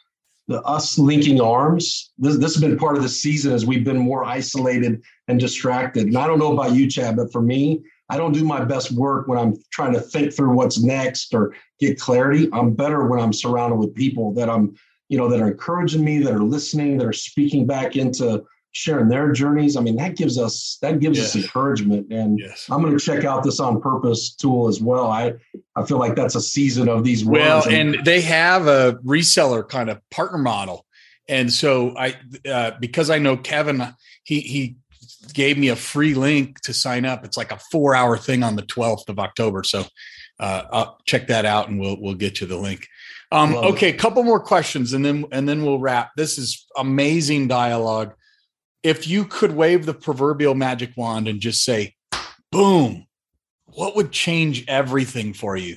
[0.47, 3.97] the us linking arms, this, this has been part of the season as we've been
[3.97, 6.07] more isolated and distracted.
[6.07, 8.91] And I don't know about you, Chad, but for me, I don't do my best
[8.91, 12.47] work when I'm trying to think through what's next or get clarity.
[12.53, 14.75] I'm better when I'm surrounded with people that I'm,
[15.09, 19.09] you know, that are encouraging me, that are listening, that are speaking back into sharing
[19.09, 19.75] their journeys.
[19.75, 21.27] I mean, that gives us that gives yes.
[21.27, 22.11] us encouragement.
[22.11, 22.67] And yes.
[22.69, 25.07] I'm going to check out this on purpose tool as well.
[25.09, 25.33] I
[25.75, 27.25] I feel like that's a season of these.
[27.25, 30.85] Well, and, and they have a reseller kind of partner model,
[31.27, 32.15] and so I
[32.49, 33.83] uh, because I know Kevin,
[34.23, 34.75] he he
[35.33, 37.25] gave me a free link to sign up.
[37.25, 39.63] It's like a four hour thing on the 12th of October.
[39.63, 39.85] So
[40.39, 42.87] uh, I'll check that out and we'll we'll get you the link.
[43.31, 46.11] Um, okay, a couple more questions and then and then we'll wrap.
[46.15, 48.13] This is amazing dialogue.
[48.87, 51.95] If you could wave the proverbial magic wand and just say,
[52.53, 53.05] boom,
[53.65, 55.75] what would change everything for you?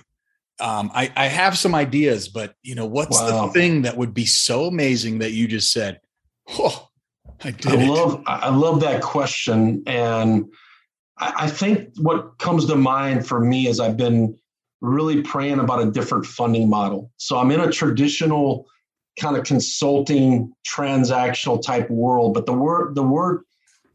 [0.60, 3.46] Um, I, I have some ideas, but you know, what's wow.
[3.46, 6.00] the thing that would be so amazing that you just said,
[6.50, 6.88] oh,
[7.42, 7.72] I did.
[7.72, 9.82] I love I love that question.
[9.86, 10.44] And
[11.18, 14.38] I, I think what comes to mind for me is I've been
[14.80, 17.10] really praying about a different funding model.
[17.16, 18.66] So I'm in a traditional
[19.18, 23.44] kind of consulting transactional type world, but the work the work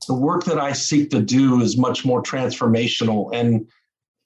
[0.07, 3.29] the work that I seek to do is much more transformational.
[3.33, 3.67] And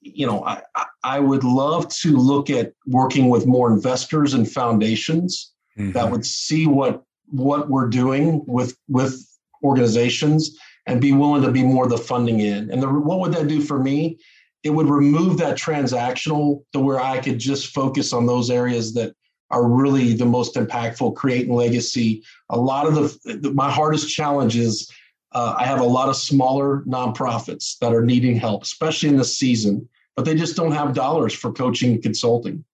[0.00, 0.62] you know, I
[1.04, 5.92] I would love to look at working with more investors and foundations mm-hmm.
[5.92, 9.26] that would see what what we're doing with with
[9.62, 12.70] organizations and be willing to be more the funding in.
[12.70, 14.18] And the, what would that do for me?
[14.62, 19.14] it would remove that transactional to where I could just focus on those areas that
[19.50, 22.22] are really the most impactful, creating legacy.
[22.50, 24.90] A lot of the, the my hardest challenge is
[25.32, 29.36] uh, I have a lot of smaller nonprofits that are needing help, especially in this
[29.36, 32.64] season, but they just don't have dollars for coaching and consulting.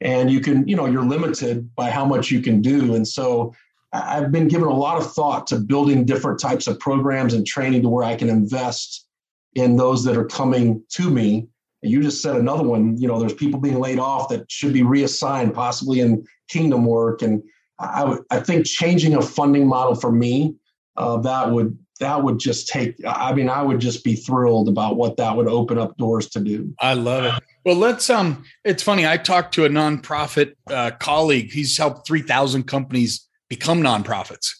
[0.00, 2.94] And you can, you know, you're limited by how much you can do.
[2.94, 3.52] And so
[3.92, 7.82] I've been given a lot of thought to building different types of programs and training
[7.82, 9.06] to where I can invest
[9.54, 11.48] in those that are coming to me.
[11.82, 14.72] And you just said another one, you know, there's people being laid off that should
[14.72, 17.22] be reassigned, possibly in kingdom work.
[17.22, 17.42] And
[17.78, 20.54] I, I think changing a funding model for me,
[20.96, 24.96] uh, that would that would just take i mean i would just be thrilled about
[24.96, 28.84] what that would open up doors to do i love it well let's um it's
[28.84, 34.52] funny i talked to a nonprofit uh, colleague he's helped 3000 companies become nonprofits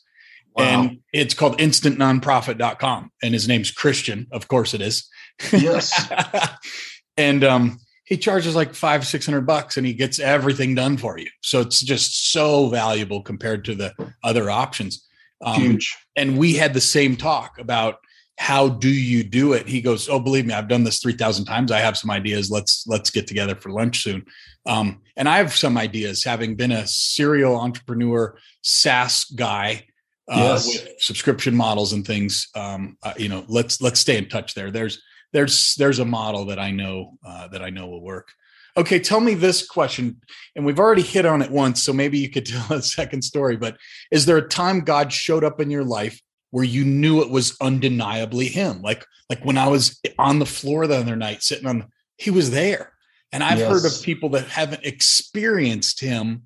[0.59, 0.83] Wow.
[0.83, 3.13] And it's called instantnonprofit.com.
[3.23, 4.27] And his name's Christian.
[4.33, 5.09] Of course it is.
[5.53, 6.11] Yes.
[7.19, 11.19] and um, he charges like five, six hundred bucks and he gets everything done for
[11.19, 11.29] you.
[11.43, 13.93] So it's just so valuable compared to the
[14.25, 15.07] other options.
[15.45, 15.97] Um, Huge.
[16.17, 17.99] And we had the same talk about
[18.39, 19.67] how do you do it?
[19.69, 21.73] He goes, "Oh, believe me, I've done this three thousand times.
[21.73, 22.51] I have some ideas.
[22.51, 24.25] Let's let's get together for lunch soon."
[24.65, 29.87] Um, and I have some ideas, having been a serial entrepreneur SaaS guy
[30.29, 30.67] uh, yes.
[30.67, 32.49] with subscription models and things.
[32.55, 34.71] Um, uh, you know, let's let's stay in touch there.
[34.71, 38.33] There's there's there's a model that I know uh, that I know will work.
[38.77, 40.21] Okay, tell me this question,
[40.55, 43.57] and we've already hit on it once, so maybe you could tell a second story.
[43.57, 43.77] But
[44.11, 47.57] is there a time God showed up in your life where you knew it was
[47.61, 48.83] undeniably Him?
[48.83, 52.51] Like like when I was on the floor the other night, sitting on, He was
[52.51, 52.93] there.
[53.31, 53.71] And I've yes.
[53.71, 56.45] heard of people that haven't experienced Him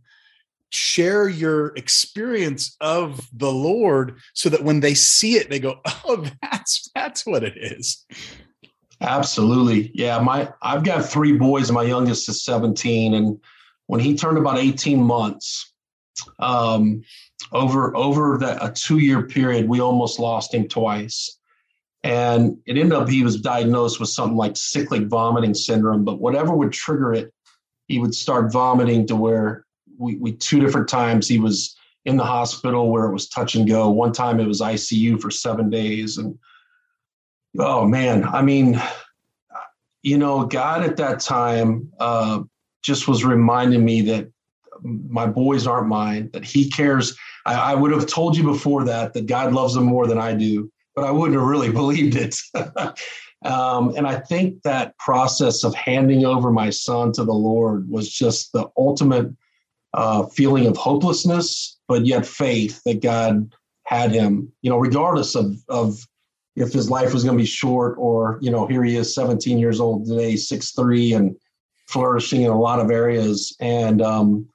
[0.72, 6.24] share your experience of the lord so that when they see it they go oh
[6.42, 8.06] that's that's what it is
[9.02, 13.38] absolutely yeah my i've got three boys my youngest is 17 and
[13.86, 15.72] when he turned about 18 months
[16.38, 17.02] um,
[17.52, 21.38] over over that a two year period we almost lost him twice
[22.04, 26.54] and it ended up he was diagnosed with something like cyclic vomiting syndrome but whatever
[26.54, 27.32] would trigger it
[27.88, 29.64] he would start vomiting to where
[29.98, 33.68] we, we two different times he was in the hospital where it was touch and
[33.68, 33.88] go.
[33.90, 36.18] One time it was ICU for seven days.
[36.18, 36.38] And
[37.58, 38.80] oh man, I mean,
[40.02, 42.42] you know, God at that time uh,
[42.82, 44.30] just was reminding me that
[44.82, 47.16] my boys aren't mine, that He cares.
[47.46, 50.34] I, I, would have told you before that, that God loves them more than I
[50.34, 52.36] do, but I wouldn't have really believed it.
[53.44, 58.10] um, and I think that process of handing over my son to the Lord was
[58.10, 59.30] just the ultimate
[59.94, 63.52] uh, feeling of hopelessness, but yet faith that God
[63.84, 66.06] had him, you know, regardless of, of
[66.56, 69.58] if his life was going to be short or, you know, here he is 17
[69.58, 71.36] years old today, six three, and
[71.88, 73.56] flourishing in a lot of areas.
[73.60, 74.48] And um,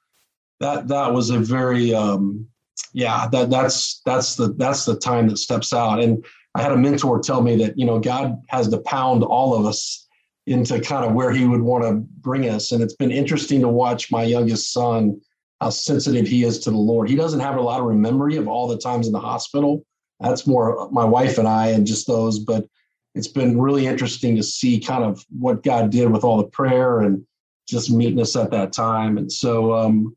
[0.60, 2.46] that, that was a very, um,
[2.92, 6.00] yeah, that that's, that's the, that's the time that steps out.
[6.00, 9.54] And I had a mentor tell me that, you know, God has to pound all
[9.54, 10.06] of us
[10.46, 12.72] into kind of where he would want to bring us.
[12.72, 15.20] And it's been interesting to watch my youngest son
[15.60, 17.08] how sensitive he is to the Lord.
[17.08, 19.84] He doesn't have a lot of memory of all the times in the hospital.
[20.20, 22.66] That's more my wife and I and just those, but
[23.14, 27.00] it's been really interesting to see kind of what God did with all the prayer
[27.00, 27.24] and
[27.68, 29.18] just meeting us at that time.
[29.18, 30.16] And so, um,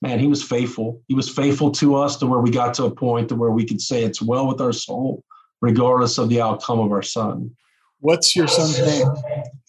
[0.00, 1.02] man, he was faithful.
[1.08, 3.64] He was faithful to us to where we got to a point to where we
[3.64, 5.24] could say it's well with our soul,
[5.60, 7.50] regardless of the outcome of our son.
[8.00, 9.08] What's your son's name?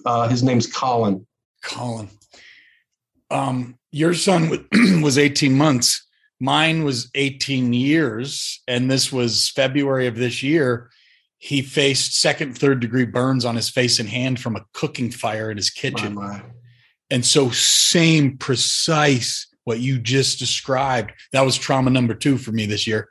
[0.05, 1.25] Uh, his name's Colin.
[1.63, 2.09] Colin.
[3.31, 4.67] Um, your son
[5.01, 6.04] was 18 months
[6.39, 10.89] mine was 18 years and this was february of this year
[11.45, 15.51] he faced second, third degree burns on his face and hand from a cooking fire
[15.51, 16.15] in his kitchen.
[17.11, 21.11] And so, same precise what you just described.
[21.33, 23.09] That was trauma number two for me this year.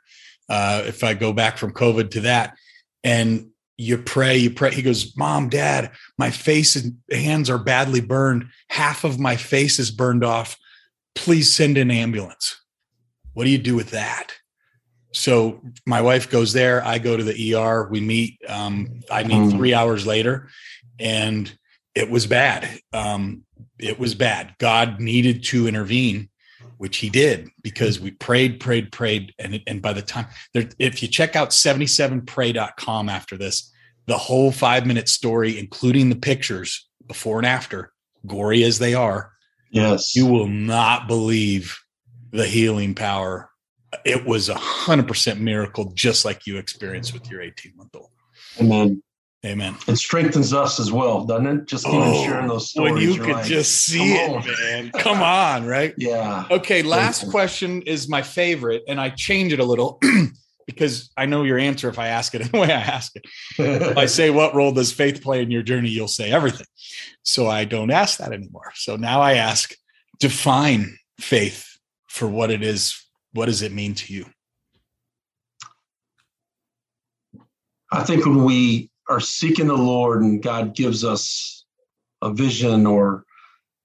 [0.49, 2.57] Uh, if I go back from COVID to that,
[3.05, 4.71] and you pray, you pray.
[4.71, 8.47] He goes, Mom, Dad, my face and hands are badly burned.
[8.69, 10.57] Half of my face is burned off.
[11.13, 12.61] Please send an ambulance.
[13.35, 14.31] What do you do with that?
[15.11, 16.83] So my wife goes there.
[16.83, 17.87] I go to the ER.
[17.89, 18.39] We meet.
[18.49, 19.51] Um, I meet Mm.
[19.51, 20.49] three hours later,
[20.99, 21.53] and
[21.93, 22.79] it was bad.
[22.91, 23.43] Um,
[23.77, 24.55] it was bad.
[24.57, 26.29] God needed to intervene,
[26.77, 31.01] which He did because we prayed, prayed, prayed, and and by the time there, if
[31.01, 33.71] you check out 77pray.com after this,
[34.07, 37.91] the whole five minute story, including the pictures before and after,
[38.25, 39.31] gory as they are,
[39.71, 40.15] Yes.
[40.15, 41.77] you will not believe
[42.35, 43.49] the healing power.
[44.03, 48.09] It was a hundred percent miracle, just like you experienced with your 18 month old.
[48.59, 49.01] Amen.
[49.45, 49.75] Amen.
[49.87, 51.65] it strengthens us as well, doesn't it?
[51.67, 52.91] Just even oh, sharing those stories.
[52.91, 54.91] Oh, when you could like, just see "Come it, on." man.
[54.91, 55.93] Come on, right?
[55.99, 56.45] Yeah.
[56.49, 60.01] Okay, last question is my favorite, and I change it a little
[60.65, 63.25] because I know your answer if I ask it the way I ask it.
[63.59, 65.89] If I say, What role does faith play in your journey?
[65.89, 66.67] You'll say everything.
[67.21, 68.71] So I don't ask that anymore.
[68.73, 69.75] So now I ask,
[70.19, 71.74] define faith
[72.15, 73.05] for what it is.
[73.33, 74.25] What does it mean to you?
[77.91, 81.65] I think when we are seeking the Lord and God gives us
[82.21, 83.25] a vision or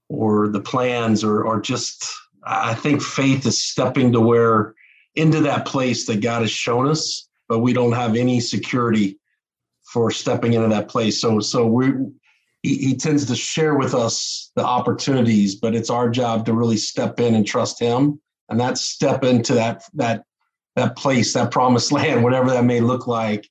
[0.08, 2.08] or the plans or or just
[2.44, 4.74] I think faith is stepping to where
[5.16, 9.18] into that place that God has shown us, but we don't have any security
[9.92, 11.20] for stepping into that place.
[11.20, 11.92] So so we
[12.62, 16.76] he, he tends to share with us the opportunities, but it's our job to really
[16.76, 20.24] step in and trust him and that step into that that
[20.76, 23.48] that place, that promised land, whatever that may look like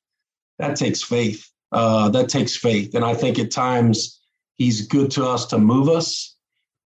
[0.59, 1.49] that takes faith.
[1.71, 2.95] Uh, that takes faith.
[2.95, 4.19] And I think at times
[4.55, 6.35] he's good to us to move us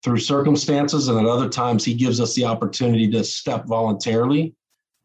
[0.03, 1.09] through circumstances.
[1.09, 4.55] And at other times he gives us the opportunity to step voluntarily.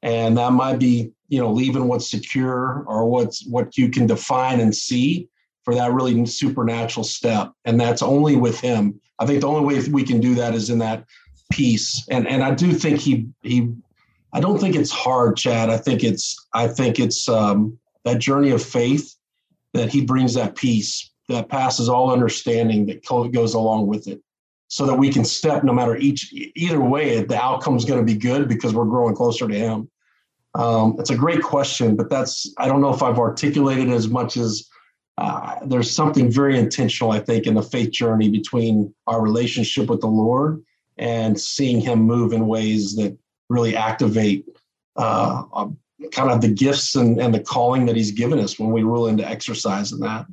[0.03, 4.61] And that might be, you know, leaving what's secure or what's what you can define
[4.61, 5.29] and see
[5.65, 7.53] for that really supernatural step.
[7.65, 9.01] And that's only with him.
[9.19, 11.05] I think the only way we can do that is in that
[11.51, 12.07] peace.
[12.11, 13.73] And and I do think he he
[14.33, 15.71] I don't think it's hard, Chad.
[15.71, 19.15] I think it's I think it's um that journey of faith
[19.73, 24.21] that he brings that peace that passes all understanding that goes along with it
[24.69, 28.19] so that we can step no matter each either way the outcome's going to be
[28.19, 29.91] good because we're growing closer to him
[30.55, 34.37] um, it's a great question but that's i don't know if i've articulated as much
[34.37, 34.69] as
[35.17, 40.01] uh, there's something very intentional i think in the faith journey between our relationship with
[40.01, 40.63] the lord
[40.99, 43.17] and seeing him move in ways that
[43.49, 44.47] really activate
[44.97, 45.77] uh, um,
[46.13, 49.07] kind of the gifts and, and the calling that he's given us when we roll
[49.07, 50.27] into exercise in that.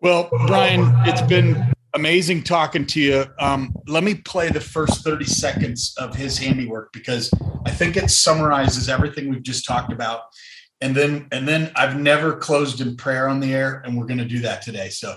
[0.00, 3.24] Well, Brian, it's been amazing talking to you.
[3.38, 7.30] Um, let me play the first 30 seconds of his handiwork because
[7.64, 10.22] I think it summarizes everything we've just talked about.
[10.84, 14.18] And then, and then I've never closed in prayer on the air, and we're going
[14.18, 14.90] to do that today.
[14.90, 15.16] So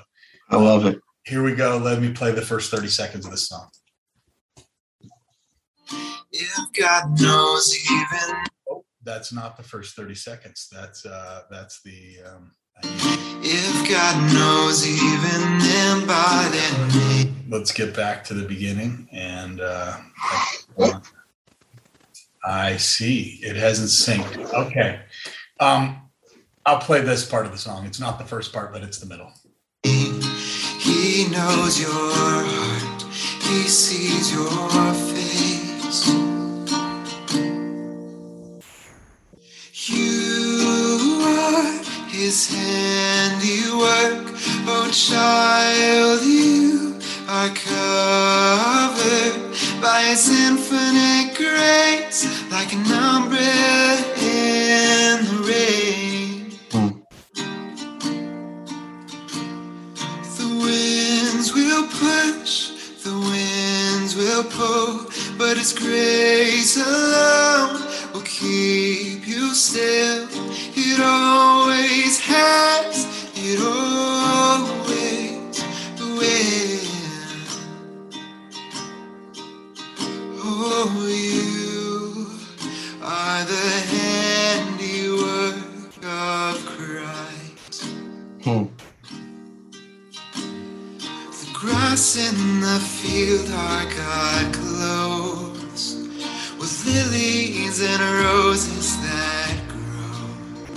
[0.50, 1.02] I love it.
[1.26, 1.76] here we go.
[1.76, 3.68] Let me play the first 30 seconds of this song.
[6.32, 8.36] If God knows even
[8.70, 10.70] Oh, that's not the first 30 seconds.
[10.72, 12.52] That's uh that's the um
[12.84, 15.42] if God knows even
[15.98, 17.34] embodied me.
[17.50, 19.98] let's get back to the beginning and uh
[22.46, 23.40] I see.
[23.42, 24.54] It hasn't synced.
[24.54, 25.02] Okay.
[25.60, 26.02] Um
[26.66, 27.86] I'll play this part of the song.
[27.86, 29.32] It's not the first part, but it's the middle.
[29.84, 33.04] He knows your heart.
[33.42, 36.10] He sees your face.
[39.90, 44.36] You are his handiwork.
[44.70, 47.00] Oh, child, you
[47.30, 49.47] are covered
[49.82, 56.52] by his infinite grace, like an umbrella in the rain.
[60.38, 62.72] The winds will push,
[63.04, 67.82] the winds will pull, but His grace alone
[68.14, 70.28] will keep you still.
[70.76, 73.06] It always has,
[73.36, 74.87] it always
[93.18, 95.96] the field are God clothes
[96.60, 100.76] with lilies and roses that grow.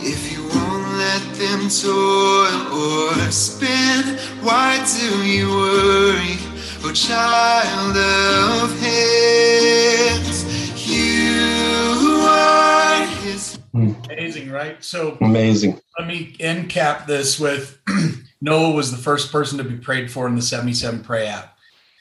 [0.00, 4.16] If you won't let them toil or spin.
[4.42, 6.38] Why do you worry,
[6.84, 10.44] oh child of his?
[10.88, 13.56] You are his.
[13.72, 13.92] Hmm.
[14.04, 14.84] Amazing, right?
[14.84, 15.80] So Amazing.
[15.98, 17.80] let me end cap this with
[18.40, 21.55] Noah was the first person to be prayed for in the 77 Pray app.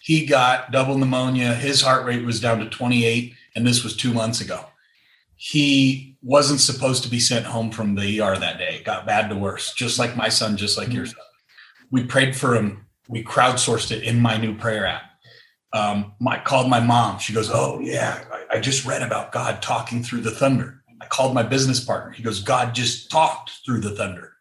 [0.05, 1.55] He got double pneumonia.
[1.55, 4.63] His heart rate was down to 28, and this was two months ago.
[5.35, 8.75] He wasn't supposed to be sent home from the ER that day.
[8.75, 11.15] It got bad to worse, just like my son, just like your son.
[11.89, 12.85] We prayed for him.
[13.09, 15.01] We crowdsourced it in my new prayer app.
[15.73, 17.17] Um, I called my mom.
[17.17, 20.83] She goes, Oh, yeah, I, I just read about God talking through the thunder.
[21.01, 22.11] I called my business partner.
[22.11, 24.33] He goes, God just talked through the thunder.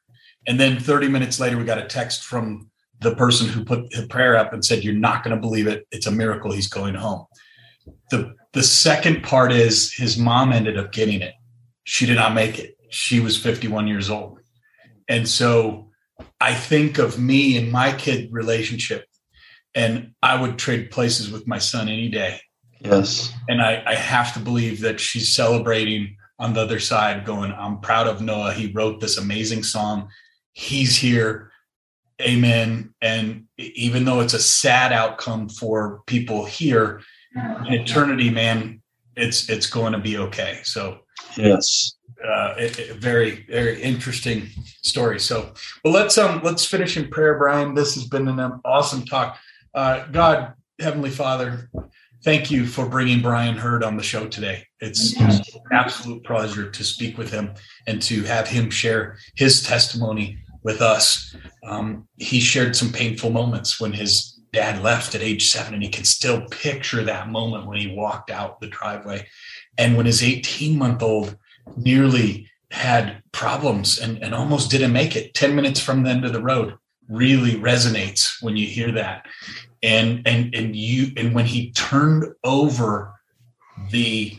[0.47, 2.71] And then 30 minutes later, we got a text from
[3.05, 5.87] the person who put the prayer up and said, You're not going to believe it.
[5.93, 6.51] It's a miracle.
[6.51, 7.27] He's going home.
[8.11, 11.35] The, the second part is his mom ended up getting it.
[11.85, 12.77] She did not make it.
[12.91, 14.41] She was 51 years old.
[15.09, 15.91] And so
[16.41, 19.05] I think of me and my kid relationship,
[19.75, 22.41] and I would trade places with my son any day
[22.81, 23.33] Yes.
[23.49, 27.81] and I, I have to believe that she's celebrating on the other side going i'm
[27.81, 30.09] proud of noah he wrote this amazing song
[30.53, 31.51] he's here
[32.23, 37.01] amen and even though it's a sad outcome for people here
[37.67, 38.81] in eternity man
[39.17, 40.99] it's it's going to be okay so
[41.37, 41.95] Yes.
[42.25, 44.49] uh, it, it- very very interesting
[44.83, 45.19] story.
[45.19, 45.53] So,
[45.85, 47.75] well, let's um let's finish in prayer, Brian.
[47.75, 49.37] This has been an awesome talk.
[49.75, 51.71] Uh, God, Heavenly Father,
[52.23, 54.65] thank you for bringing Brian Hurd on the show today.
[54.81, 55.33] It's an
[55.73, 57.55] absolute pleasure to speak with him
[57.89, 61.37] and to have him share his testimony with us.
[61.63, 65.89] Um, he shared some painful moments when his dad left at age seven, and he
[65.89, 69.27] can still picture that moment when he walked out the driveway.
[69.79, 71.37] And when his 18 month old
[71.77, 76.33] nearly had problems and, and almost didn't make it 10 minutes from the end of
[76.33, 76.75] the road
[77.09, 79.27] really resonates when you hear that
[79.83, 83.13] and and and you and when he turned over
[83.91, 84.37] the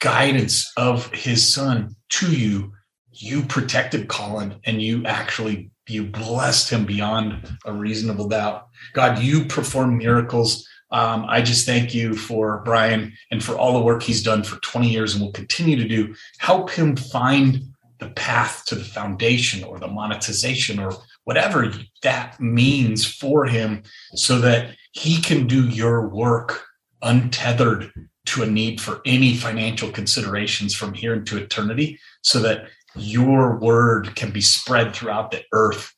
[0.00, 2.72] guidance of his son to you
[3.12, 9.44] you protected colin and you actually you blessed him beyond a reasonable doubt god you
[9.44, 14.22] perform miracles um, I just thank you for Brian and for all the work he's
[14.22, 16.14] done for 20 years and will continue to do.
[16.38, 17.62] Help him find
[17.98, 20.92] the path to the foundation or the monetization or
[21.24, 23.82] whatever that means for him
[24.14, 26.62] so that he can do your work
[27.00, 27.90] untethered
[28.24, 34.14] to a need for any financial considerations from here into eternity so that your word
[34.16, 35.92] can be spread throughout the earth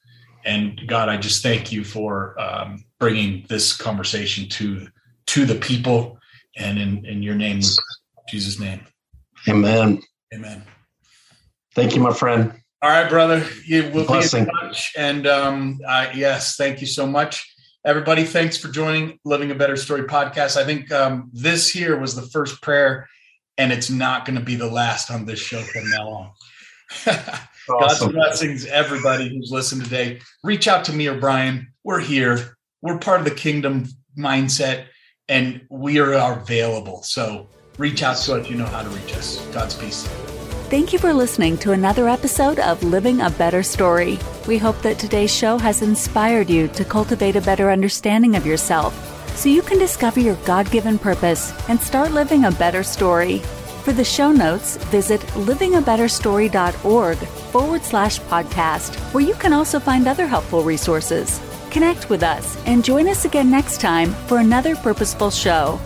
[0.44, 4.88] and God, I just thank you for um, bringing this conversation to
[5.26, 6.18] to the people,
[6.56, 8.16] and in in your name, we pray.
[8.18, 8.80] In Jesus' name,
[9.48, 10.02] Amen.
[10.34, 10.62] Amen.
[11.74, 12.52] Thank you, my friend.
[12.82, 17.06] All right, brother, you will be in touch, and um, uh, yes, thank you so
[17.06, 17.50] much,
[17.86, 18.24] everybody.
[18.24, 20.58] Thanks for joining Living a Better Story podcast.
[20.58, 23.08] I think um, this here was the first prayer,
[23.56, 26.30] and it's not going to be the last on this show from now on.
[27.04, 28.12] God's Awesome.
[28.12, 30.20] blessings, everybody who's listened today.
[30.42, 31.68] Reach out to me or Brian.
[31.82, 32.56] We're here.
[32.82, 33.88] We're part of the kingdom
[34.18, 34.86] mindset
[35.28, 37.02] and we are available.
[37.02, 38.50] So reach out to us.
[38.50, 39.44] You know how to reach us.
[39.46, 40.06] God's peace.
[40.68, 44.18] Thank you for listening to another episode of Living a Better Story.
[44.46, 48.92] We hope that today's show has inspired you to cultivate a better understanding of yourself
[49.36, 53.42] so you can discover your God given purpose and start living a better story.
[53.84, 60.26] For the show notes, visit livingabetterstory.org forward slash podcast, where you can also find other
[60.26, 61.38] helpful resources.
[61.70, 65.78] Connect with us and join us again next time for another purposeful show.